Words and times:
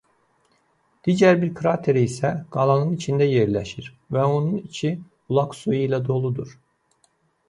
Digər 1.07 1.35
bir 1.41 1.49
krater 1.57 1.99
isə 2.01 2.31
qalanın 2.55 2.95
içində 2.95 3.27
yerləşir 3.31 3.89
və 4.17 4.23
onun 4.39 4.55
içi 4.69 4.89
bulaq 5.03 5.55
suyu 5.59 5.79
ilə 5.89 6.01
doludur. 6.09 6.57